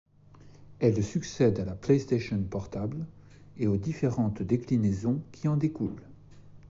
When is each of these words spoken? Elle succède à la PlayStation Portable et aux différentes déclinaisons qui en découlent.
Elle 0.79 1.03
succède 1.03 1.59
à 1.59 1.65
la 1.65 1.75
PlayStation 1.75 2.41
Portable 2.41 3.05
et 3.59 3.67
aux 3.67 3.77
différentes 3.77 4.41
déclinaisons 4.41 5.21
qui 5.31 5.47
en 5.47 5.57
découlent. 5.57 6.09